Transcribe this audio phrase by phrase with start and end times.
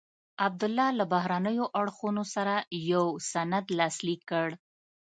[0.45, 2.53] عبدالله له بهرنیو اړخونو سره
[2.91, 4.47] یو سند لاسلیک کړ.